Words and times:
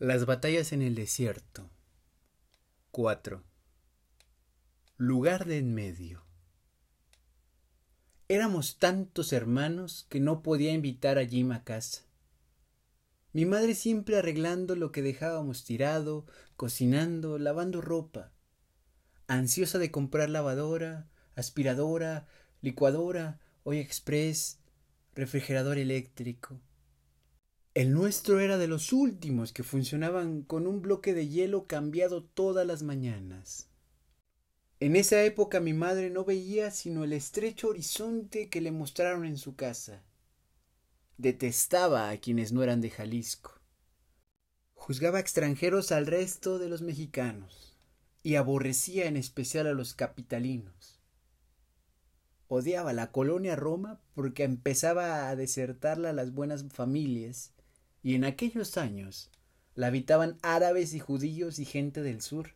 Las 0.00 0.26
batallas 0.26 0.72
en 0.72 0.80
el 0.82 0.94
desierto. 0.94 1.68
4. 2.92 3.42
Lugar 4.96 5.44
de 5.44 5.58
en 5.58 5.74
medio. 5.74 6.24
Éramos 8.28 8.78
tantos 8.78 9.32
hermanos 9.32 10.06
que 10.08 10.20
no 10.20 10.40
podía 10.44 10.72
invitar 10.72 11.18
a 11.18 11.26
Jim 11.26 11.50
a 11.50 11.64
casa. 11.64 12.02
Mi 13.32 13.44
madre 13.44 13.74
siempre 13.74 14.16
arreglando 14.16 14.76
lo 14.76 14.92
que 14.92 15.02
dejábamos 15.02 15.64
tirado, 15.64 16.26
cocinando, 16.56 17.36
lavando 17.36 17.80
ropa, 17.80 18.30
ansiosa 19.26 19.80
de 19.80 19.90
comprar 19.90 20.30
lavadora, 20.30 21.10
aspiradora, 21.34 22.28
licuadora, 22.60 23.40
olla 23.64 23.80
express, 23.80 24.60
refrigerador 25.16 25.76
eléctrico. 25.76 26.60
El 27.78 27.92
nuestro 27.92 28.40
era 28.40 28.58
de 28.58 28.66
los 28.66 28.92
últimos 28.92 29.52
que 29.52 29.62
funcionaban 29.62 30.42
con 30.42 30.66
un 30.66 30.82
bloque 30.82 31.14
de 31.14 31.28
hielo 31.28 31.68
cambiado 31.68 32.24
todas 32.24 32.66
las 32.66 32.82
mañanas. 32.82 33.68
En 34.80 34.96
esa 34.96 35.22
época 35.22 35.60
mi 35.60 35.74
madre 35.74 36.10
no 36.10 36.24
veía 36.24 36.72
sino 36.72 37.04
el 37.04 37.12
estrecho 37.12 37.68
horizonte 37.68 38.48
que 38.48 38.60
le 38.60 38.72
mostraron 38.72 39.24
en 39.24 39.36
su 39.36 39.54
casa. 39.54 40.02
Detestaba 41.18 42.10
a 42.10 42.16
quienes 42.16 42.50
no 42.50 42.64
eran 42.64 42.80
de 42.80 42.90
Jalisco. 42.90 43.60
Juzgaba 44.74 45.20
extranjeros 45.20 45.92
al 45.92 46.08
resto 46.08 46.58
de 46.58 46.68
los 46.68 46.82
mexicanos 46.82 47.78
y 48.24 48.34
aborrecía 48.34 49.06
en 49.06 49.16
especial 49.16 49.68
a 49.68 49.72
los 49.72 49.94
capitalinos. 49.94 50.98
Odiaba 52.48 52.92
la 52.92 53.12
colonia 53.12 53.54
Roma 53.54 54.00
porque 54.14 54.42
empezaba 54.42 55.28
a 55.28 55.36
desertarla 55.36 56.10
a 56.10 56.12
las 56.12 56.34
buenas 56.34 56.64
familias 56.72 57.52
y 58.02 58.14
en 58.14 58.24
aquellos 58.24 58.76
años 58.76 59.30
la 59.74 59.88
habitaban 59.88 60.38
árabes 60.42 60.94
y 60.94 60.98
judíos 60.98 61.58
y 61.58 61.64
gente 61.64 62.02
del 62.02 62.20
sur, 62.20 62.54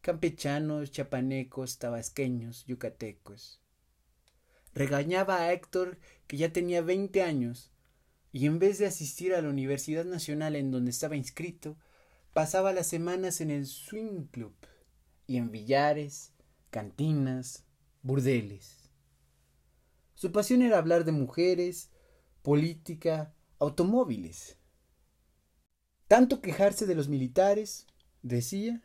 campechanos, 0.00 0.90
chapanecos, 0.90 1.78
tabasqueños, 1.78 2.64
yucatecos. 2.66 3.60
Regañaba 4.74 5.38
a 5.38 5.52
Héctor, 5.52 5.98
que 6.26 6.36
ya 6.36 6.52
tenía 6.52 6.82
veinte 6.82 7.22
años, 7.22 7.72
y 8.32 8.46
en 8.46 8.58
vez 8.58 8.78
de 8.78 8.86
asistir 8.86 9.34
a 9.34 9.40
la 9.40 9.48
Universidad 9.48 10.04
Nacional 10.04 10.56
en 10.56 10.70
donde 10.70 10.90
estaba 10.90 11.16
inscrito, 11.16 11.76
pasaba 12.32 12.72
las 12.72 12.88
semanas 12.88 13.40
en 13.40 13.50
el 13.50 13.66
swing 13.66 14.24
club 14.26 14.54
y 15.26 15.36
en 15.36 15.52
billares, 15.52 16.32
cantinas, 16.70 17.64
burdeles. 18.02 18.90
Su 20.14 20.32
pasión 20.32 20.62
era 20.62 20.78
hablar 20.78 21.04
de 21.04 21.12
mujeres, 21.12 21.90
política, 22.42 23.32
automóviles. 23.64 24.56
Tanto 26.08 26.40
quejarse 26.40 26.86
de 26.86 26.94
los 26.94 27.08
militares, 27.08 27.86
decía, 28.22 28.82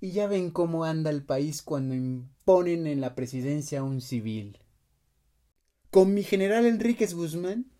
y 0.00 0.10
ya 0.12 0.26
ven 0.26 0.50
cómo 0.50 0.84
anda 0.84 1.10
el 1.10 1.24
país 1.24 1.62
cuando 1.62 1.94
imponen 1.94 2.86
en 2.86 3.00
la 3.00 3.14
presidencia 3.14 3.80
a 3.80 3.84
un 3.84 4.00
civil. 4.00 4.58
Con 5.90 6.12
mi 6.12 6.22
general 6.22 6.66
Enríquez 6.66 7.14
Guzmán, 7.14 7.72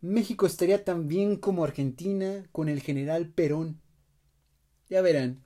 México 0.00 0.46
estaría 0.46 0.84
tan 0.84 1.08
bien 1.08 1.36
como 1.36 1.64
Argentina 1.64 2.46
con 2.52 2.68
el 2.68 2.80
general 2.80 3.28
Perón. 3.28 3.80
Ya 4.90 5.00
verán, 5.00 5.44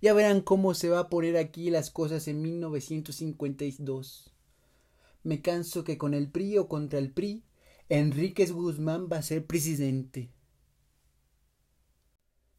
ya 0.00 0.14
verán 0.14 0.40
cómo 0.40 0.74
se 0.74 0.88
va 0.88 1.00
a 1.00 1.08
poner 1.08 1.36
aquí 1.36 1.70
las 1.70 1.90
cosas 1.90 2.28
en 2.28 2.40
1952. 2.40 4.34
Me 5.22 5.42
canso 5.42 5.84
que 5.84 5.98
con 5.98 6.14
el 6.14 6.30
PRI 6.30 6.58
o 6.58 6.68
contra 6.68 6.98
el 6.98 7.12
PRI 7.12 7.44
Enríquez 7.90 8.52
Guzmán 8.52 9.08
va 9.10 9.16
a 9.16 9.22
ser 9.22 9.46
presidente. 9.46 10.30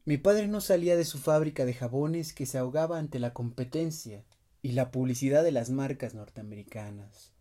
Mi 0.03 0.17
padre 0.17 0.47
no 0.47 0.59
salía 0.59 0.95
de 0.95 1.06
su 1.06 1.19
fábrica 1.19 1.66
de 1.66 1.75
jabones 1.75 2.34
que 2.34 2.47
se 2.47 2.57
ahogaba 2.57 2.97
ante 2.97 3.19
la 3.19 3.31
competencia 3.31 4.25
y 4.63 4.72
la 4.72 4.90
publicidad 4.90 5.44
de 5.44 5.51
las 5.51 5.69
marcas 5.69 6.16
norteamericanas. 6.16 7.31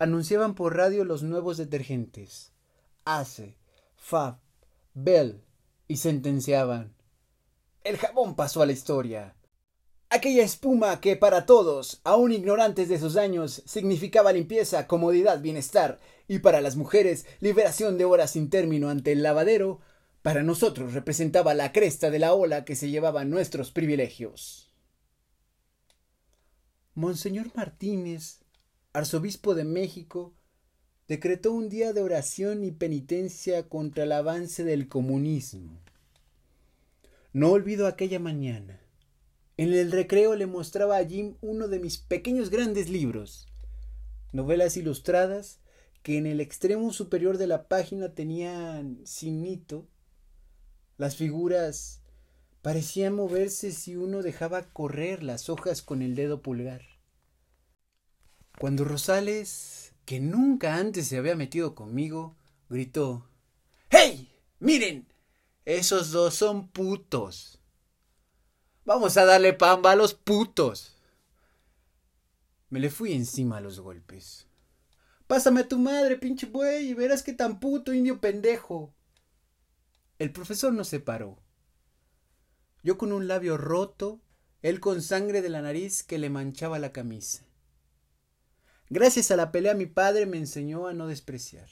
Anunciaban 0.00 0.56
por 0.56 0.76
radio 0.76 1.04
los 1.04 1.22
nuevos 1.22 1.58
detergentes, 1.58 2.52
Ace, 3.04 3.56
Fab, 3.94 4.40
Bell, 4.94 5.44
y 5.86 5.98
sentenciaban. 5.98 6.96
El 7.84 7.98
jabón 7.98 8.34
pasó 8.34 8.62
a 8.62 8.66
la 8.66 8.72
historia. 8.72 9.36
Aquella 10.10 10.44
espuma 10.44 11.00
que 11.00 11.16
para 11.16 11.46
todos, 11.46 12.00
aun 12.04 12.32
ignorantes 12.32 12.88
de 12.88 12.98
sus 12.98 13.16
años, 13.16 13.62
significaba 13.66 14.32
limpieza, 14.32 14.86
comodidad, 14.86 15.40
bienestar, 15.40 15.98
y 16.28 16.38
para 16.38 16.60
las 16.60 16.76
mujeres 16.76 17.26
liberación 17.40 17.98
de 17.98 18.04
horas 18.04 18.30
sin 18.30 18.48
término 18.48 18.90
ante 18.90 19.12
el 19.12 19.22
lavadero, 19.22 19.80
para 20.22 20.42
nosotros 20.42 20.94
representaba 20.94 21.52
la 21.52 21.72
cresta 21.72 22.10
de 22.10 22.18
la 22.18 22.32
ola 22.32 22.64
que 22.64 22.76
se 22.76 22.88
llevaban 22.88 23.28
nuestros 23.28 23.72
privilegios. 23.72 24.70
Monseñor 26.94 27.50
Martínez, 27.54 28.38
arzobispo 28.92 29.54
de 29.54 29.64
México, 29.64 30.32
decretó 31.08 31.52
un 31.52 31.68
día 31.68 31.92
de 31.92 32.00
oración 32.00 32.64
y 32.64 32.70
penitencia 32.70 33.68
contra 33.68 34.04
el 34.04 34.12
avance 34.12 34.64
del 34.64 34.88
comunismo. 34.88 35.80
No 37.32 37.50
olvido 37.50 37.86
aquella 37.86 38.20
mañana. 38.20 38.80
En 39.56 39.72
el 39.72 39.92
recreo 39.92 40.34
le 40.34 40.46
mostraba 40.46 40.96
a 40.96 41.06
Jim 41.06 41.36
uno 41.40 41.68
de 41.68 41.78
mis 41.78 41.98
pequeños 41.98 42.50
grandes 42.50 42.88
libros, 42.88 43.46
novelas 44.32 44.76
ilustradas 44.76 45.60
que 46.02 46.18
en 46.18 46.26
el 46.26 46.40
extremo 46.40 46.92
superior 46.92 47.38
de 47.38 47.46
la 47.46 47.68
página 47.68 48.14
tenían 48.14 49.00
sinito. 49.04 49.86
Las 50.98 51.16
figuras 51.16 52.02
parecían 52.62 53.14
moverse 53.14 53.72
si 53.72 53.96
uno 53.96 54.22
dejaba 54.22 54.62
correr 54.72 55.22
las 55.22 55.48
hojas 55.48 55.82
con 55.82 56.02
el 56.02 56.16
dedo 56.16 56.42
pulgar. 56.42 56.82
Cuando 58.58 58.84
Rosales, 58.84 59.94
que 60.04 60.20
nunca 60.20 60.76
antes 60.76 61.06
se 61.08 61.16
había 61.16 61.36
metido 61.36 61.74
conmigo, 61.74 62.36
gritó 62.68 63.28
¡Hey! 63.88 64.32
¡Miren! 64.58 65.06
Esos 65.64 66.10
dos 66.10 66.34
son 66.34 66.68
putos. 66.68 67.60
Vamos 68.84 69.16
a 69.16 69.24
darle 69.24 69.54
pamba 69.54 69.92
a 69.92 69.96
los 69.96 70.12
putos. 70.12 70.94
Me 72.68 72.80
le 72.80 72.90
fui 72.90 73.14
encima 73.14 73.56
a 73.56 73.60
los 73.60 73.80
golpes. 73.80 74.46
Pásame 75.26 75.60
a 75.60 75.68
tu 75.68 75.78
madre, 75.78 76.18
pinche 76.18 76.46
buey, 76.46 76.92
verás 76.92 77.22
qué 77.22 77.32
tan 77.32 77.60
puto 77.60 77.94
indio 77.94 78.20
pendejo. 78.20 78.92
El 80.18 80.32
profesor 80.32 80.74
no 80.74 80.84
se 80.84 81.00
paró. 81.00 81.38
Yo 82.82 82.98
con 82.98 83.12
un 83.12 83.26
labio 83.26 83.56
roto, 83.56 84.20
él 84.60 84.80
con 84.80 85.00
sangre 85.00 85.40
de 85.40 85.48
la 85.48 85.62
nariz 85.62 86.02
que 86.02 86.18
le 86.18 86.28
manchaba 86.28 86.78
la 86.78 86.92
camisa. 86.92 87.46
Gracias 88.90 89.30
a 89.30 89.36
la 89.36 89.50
pelea 89.50 89.72
mi 89.72 89.86
padre 89.86 90.26
me 90.26 90.36
enseñó 90.36 90.86
a 90.88 90.92
no 90.92 91.06
despreciar. 91.06 91.68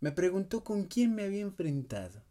Me 0.00 0.12
preguntó 0.12 0.64
con 0.64 0.84
quién 0.84 1.14
me 1.14 1.24
había 1.24 1.42
enfrentado. 1.42 2.22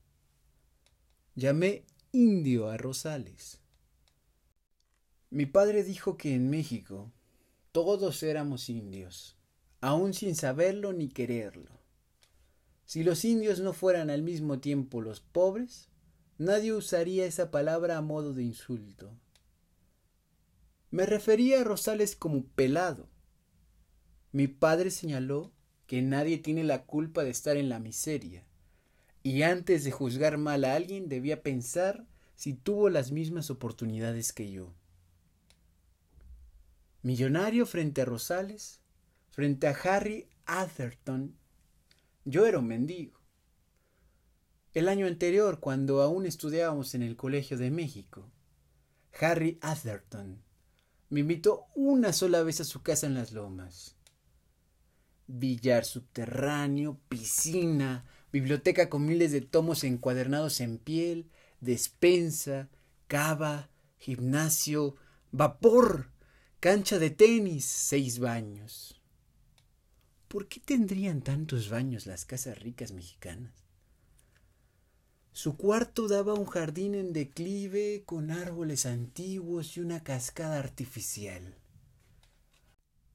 Llamé 1.35 1.85
indio 2.11 2.67
a 2.69 2.77
Rosales. 2.77 3.58
Mi 5.31 5.45
padre 5.45 5.83
dijo 5.83 6.17
que 6.17 6.33
en 6.33 6.49
México 6.49 7.11
todos 7.71 8.23
éramos 8.23 8.69
indios, 8.69 9.37
aun 9.79 10.13
sin 10.13 10.35
saberlo 10.35 10.91
ni 10.91 11.07
quererlo. 11.07 11.79
Si 12.85 13.03
los 13.03 13.23
indios 13.23 13.59
no 13.59 13.73
fueran 13.73 14.09
al 14.09 14.23
mismo 14.23 14.59
tiempo 14.59 15.01
los 15.01 15.19
pobres, 15.19 15.89
nadie 16.39 16.73
usaría 16.73 17.25
esa 17.25 17.51
palabra 17.51 17.97
a 17.97 18.01
modo 18.01 18.33
de 18.33 18.43
insulto. 18.43 19.11
Me 20.89 21.05
refería 21.05 21.61
a 21.61 21.63
Rosales 21.63 22.15
como 22.15 22.43
pelado. 22.43 23.07
Mi 24.31 24.47
padre 24.47 24.89
señaló 24.89 25.51
que 25.85 26.01
nadie 26.01 26.39
tiene 26.39 26.63
la 26.63 26.85
culpa 26.85 27.23
de 27.23 27.29
estar 27.29 27.57
en 27.57 27.69
la 27.69 27.79
miseria 27.79 28.43
y 29.21 29.43
antes 29.43 29.83
de 29.83 29.91
juzgar 29.91 30.39
mal 30.39 30.63
a 30.63 30.73
alguien 30.73 31.09
debía 31.09 31.43
pensar 31.43 32.07
si 32.35 32.53
tuvo 32.53 32.89
las 32.89 33.11
mismas 33.11 33.51
oportunidades 33.51 34.33
que 34.33 34.51
yo. 34.51 34.73
Millonario 37.01 37.65
frente 37.65 38.01
a 38.01 38.05
Rosales, 38.05 38.81
frente 39.31 39.67
a 39.67 39.71
Harry 39.71 40.27
Atherton, 40.45 41.37
yo 42.25 42.45
era 42.45 42.59
un 42.59 42.67
mendigo. 42.67 43.19
El 44.73 44.89
año 44.89 45.07
anterior, 45.07 45.59
cuando 45.59 46.01
aún 46.01 46.25
estudiábamos 46.25 46.93
en 46.95 47.03
el 47.03 47.15
Colegio 47.15 47.57
de 47.57 47.71
México, 47.71 48.29
Harry 49.19 49.57
Atherton 49.61 50.43
me 51.09 51.21
invitó 51.21 51.65
una 51.73 52.13
sola 52.13 52.43
vez 52.43 52.61
a 52.61 52.65
su 52.65 52.83
casa 52.83 53.07
en 53.07 53.15
las 53.15 53.31
lomas. 53.31 53.95
Billar 55.25 55.85
subterráneo, 55.85 56.99
piscina, 57.09 58.05
biblioteca 58.31 58.89
con 58.89 59.05
miles 59.05 59.31
de 59.31 59.41
tomos 59.41 59.83
encuadernados 59.83 60.61
en 60.61 60.77
piel, 60.77 61.31
despensa, 61.61 62.69
cava, 63.07 63.69
gimnasio, 63.97 64.95
vapor, 65.31 66.11
cancha 66.59 66.99
de 66.99 67.09
tenis, 67.09 67.63
seis 67.63 68.19
baños. 68.19 69.01
¿Por 70.27 70.47
qué 70.47 70.59
tendrían 70.59 71.21
tantos 71.21 71.69
baños 71.69 72.05
las 72.05 72.25
casas 72.25 72.59
ricas 72.59 72.91
mexicanas? 72.91 73.53
Su 75.31 75.55
cuarto 75.55 76.07
daba 76.07 76.33
un 76.33 76.45
jardín 76.45 76.95
en 76.95 77.13
declive 77.13 78.03
con 78.05 78.29
árboles 78.29 78.85
antiguos 78.85 79.77
y 79.77 79.79
una 79.79 80.03
cascada 80.03 80.59
artificial. 80.59 81.55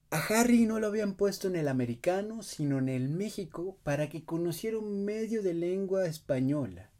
A 0.09 0.17
Harry 0.25 0.65
no 0.65 0.79
lo 0.79 0.87
habían 0.87 1.13
puesto 1.15 1.47
en 1.47 1.55
el 1.55 1.67
americano, 1.67 2.41
sino 2.41 2.79
en 2.79 2.89
el 2.89 3.09
México 3.09 3.77
para 3.83 4.09
que 4.09 4.25
conociera 4.25 4.79
un 4.79 5.05
medio 5.05 5.43
de 5.43 5.53
lengua 5.53 6.07
española 6.07 6.91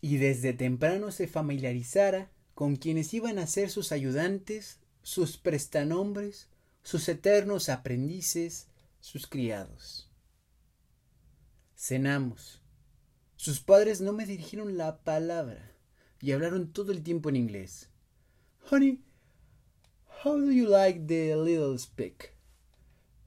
y 0.00 0.18
desde 0.18 0.52
temprano 0.52 1.10
se 1.10 1.26
familiarizara 1.26 2.30
con 2.54 2.76
quienes 2.76 3.12
iban 3.14 3.38
a 3.38 3.46
ser 3.46 3.70
sus 3.70 3.92
ayudantes, 3.92 4.78
sus 5.08 5.38
prestanombres, 5.38 6.48
sus 6.82 7.08
eternos 7.08 7.70
aprendices, 7.70 8.68
sus 9.00 9.26
criados. 9.26 10.06
Cenamos. 11.74 12.60
Sus 13.34 13.58
padres 13.60 14.02
no 14.02 14.12
me 14.12 14.26
dirigieron 14.26 14.76
la 14.76 15.02
palabra 15.04 15.72
y 16.20 16.32
hablaron 16.32 16.74
todo 16.74 16.92
el 16.92 17.02
tiempo 17.02 17.30
en 17.30 17.36
inglés. 17.36 17.88
Honey, 18.70 19.00
how 20.22 20.36
do 20.36 20.50
you 20.50 20.68
like 20.68 21.06
the 21.06 21.34
little 21.36 21.78
speck? 21.78 22.34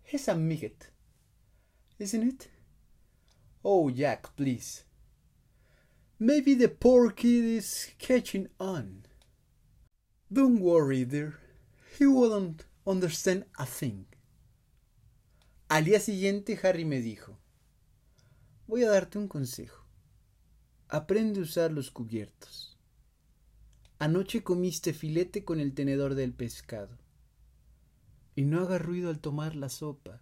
It's 0.06 0.28
a 0.28 0.36
midget, 0.36 0.92
isn't 1.98 2.22
it? 2.22 2.50
Oh, 3.64 3.90
Jack, 3.90 4.36
please. 4.36 4.84
Maybe 6.20 6.54
the 6.54 6.70
poor 6.70 7.10
kid 7.10 7.44
is 7.44 7.90
catching 7.98 8.50
on. 8.60 9.06
Don't 10.32 10.60
worry, 10.60 11.06
dear. 11.06 11.40
He 12.00 12.08
won't 12.08 12.64
understand 12.86 13.46
a 13.58 13.66
thing. 13.66 14.06
Al 15.68 15.84
día 15.86 16.00
siguiente 16.00 16.58
Harry 16.64 16.86
me 16.86 17.02
dijo, 17.02 17.38
voy 18.66 18.84
a 18.84 18.90
darte 18.90 19.18
un 19.18 19.28
consejo. 19.28 19.86
Aprende 20.88 21.40
a 21.40 21.44
usar 21.44 21.72
los 21.72 21.92
cubiertos. 21.92 22.78
Anoche 24.00 24.42
comiste 24.42 24.94
filete 24.94 25.44
con 25.44 25.60
el 25.60 25.74
tenedor 25.74 26.16
del 26.16 26.34
pescado. 26.34 26.98
Y 28.36 28.44
no 28.44 28.62
hagas 28.62 28.82
ruido 28.82 29.10
al 29.10 29.20
tomar 29.20 29.56
la 29.56 29.70
sopa. 29.70 30.22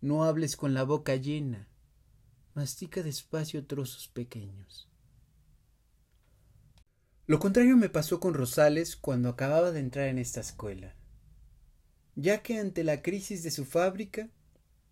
No 0.00 0.24
hables 0.24 0.56
con 0.56 0.74
la 0.74 0.84
boca 0.84 1.16
llena. 1.16 1.68
Mastica 2.54 3.02
despacio 3.02 3.66
trozos 3.66 4.08
pequeños. 4.08 4.88
Lo 7.26 7.40
contrario 7.40 7.76
me 7.76 7.88
pasó 7.88 8.20
con 8.20 8.34
Rosales 8.34 8.94
cuando 8.94 9.28
acababa 9.28 9.72
de 9.72 9.80
entrar 9.80 10.06
en 10.06 10.18
esta 10.18 10.40
escuela, 10.40 10.94
ya 12.14 12.42
que 12.42 12.58
ante 12.58 12.84
la 12.84 13.02
crisis 13.02 13.42
de 13.42 13.50
su 13.50 13.64
fábrica 13.64 14.28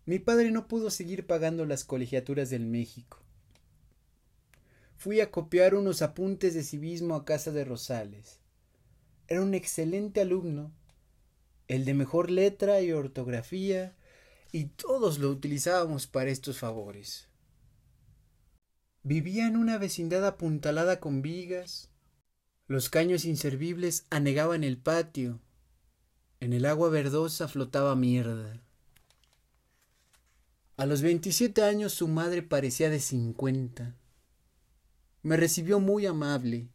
mi 0.05 0.19
padre 0.19 0.51
no 0.51 0.67
pudo 0.67 0.91
seguir 0.91 1.25
pagando 1.25 1.65
las 1.65 1.85
colegiaturas 1.85 2.49
del 2.49 2.65
México. 2.65 3.21
Fui 4.97 5.21
a 5.21 5.31
copiar 5.31 5.75
unos 5.75 6.01
apuntes 6.01 6.53
de 6.53 6.63
civismo 6.63 7.15
a 7.15 7.23
casa 7.23 7.51
de 7.51 7.63
Rosales. 7.63 8.41
Era 9.27 9.41
un 9.41 9.53
excelente 9.53 10.19
alumno, 10.19 10.73
el 11.69 11.85
de 11.85 11.93
mejor 11.93 12.29
letra 12.29 12.81
y 12.81 12.91
ortografía, 12.91 13.95
y 14.51 14.65
todos 14.65 15.19
lo 15.19 15.29
utilizábamos 15.29 16.05
para 16.05 16.31
estos 16.31 16.59
favores. 16.59 17.29
Vivía 19.03 19.47
en 19.47 19.55
una 19.55 19.77
vecindad 19.77 20.25
apuntalada 20.25 20.99
con 20.99 21.21
vigas. 21.21 21.89
Los 22.67 22.89
caños 22.89 23.25
inservibles 23.25 24.05
anegaban 24.09 24.63
el 24.63 24.77
patio. 24.77 25.39
En 26.39 26.51
el 26.51 26.65
agua 26.65 26.89
verdosa 26.89 27.47
flotaba 27.47 27.95
mierda. 27.95 28.59
A 30.77 30.87
los 30.87 31.03
veintisiete 31.03 31.61
años 31.61 31.93
su 31.93 32.07
madre 32.07 32.41
parecía 32.41 32.89
de 32.89 32.99
cincuenta. 32.99 33.95
Me 35.21 35.37
recibió 35.37 35.79
muy 35.79 36.07
amable, 36.07 36.67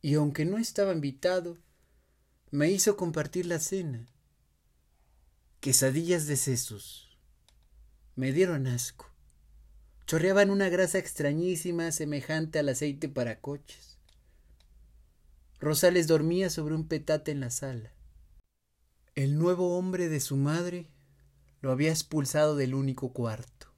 y 0.00 0.14
aunque 0.14 0.46
no 0.46 0.56
estaba 0.56 0.92
invitado, 0.92 1.58
me 2.50 2.70
hizo 2.70 2.96
compartir 2.96 3.44
la 3.44 3.60
cena. 3.60 4.06
Quesadillas 5.60 6.26
de 6.26 6.36
sesos. 6.36 7.16
Me 8.16 8.32
dieron 8.32 8.66
asco. 8.66 9.06
Chorreaban 10.06 10.50
una 10.50 10.70
grasa 10.70 10.98
extrañísima 10.98 11.92
semejante 11.92 12.58
al 12.58 12.70
aceite 12.70 13.08
para 13.08 13.40
coches. 13.40 13.99
Rosales 15.60 16.06
dormía 16.06 16.48
sobre 16.48 16.74
un 16.74 16.88
petate 16.88 17.30
en 17.32 17.40
la 17.40 17.50
sala. 17.50 17.92
El 19.14 19.38
nuevo 19.38 19.76
hombre 19.76 20.08
de 20.08 20.20
su 20.20 20.36
madre 20.36 20.90
lo 21.60 21.70
había 21.70 21.90
expulsado 21.90 22.56
del 22.56 22.74
único 22.74 23.12
cuarto. 23.12 23.69